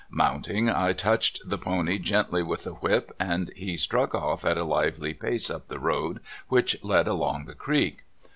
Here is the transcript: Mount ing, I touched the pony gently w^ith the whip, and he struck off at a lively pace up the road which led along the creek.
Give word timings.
Mount 0.09 0.49
ing, 0.49 0.67
I 0.67 0.93
touched 0.93 1.41
the 1.45 1.59
pony 1.59 1.99
gently 1.99 2.41
w^ith 2.41 2.63
the 2.63 2.71
whip, 2.71 3.15
and 3.19 3.51
he 3.55 3.77
struck 3.77 4.15
off 4.15 4.43
at 4.43 4.57
a 4.57 4.63
lively 4.63 5.13
pace 5.13 5.47
up 5.51 5.67
the 5.67 5.77
road 5.77 6.21
which 6.47 6.83
led 6.83 7.07
along 7.07 7.45
the 7.45 7.53
creek. 7.53 7.99